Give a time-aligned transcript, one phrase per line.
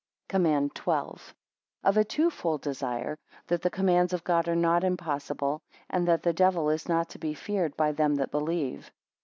[0.29, 1.21] COMMAND XII.
[1.83, 6.23] Of a two fold desire: that the commands of God, are not impossible: and that
[6.23, 8.91] the devil is not to be feared by them that believe.